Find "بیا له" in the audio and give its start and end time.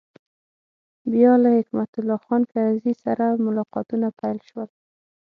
1.11-1.49